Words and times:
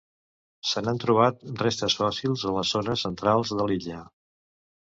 Se 0.69 0.81
n'han 0.85 1.01
trobat 1.03 1.43
restes 1.65 1.97
fòssils 2.01 2.47
en 2.51 2.57
les 2.57 2.73
zones 2.79 3.07
centrals 3.07 3.55
de 3.61 3.69
l'illa. 3.69 4.03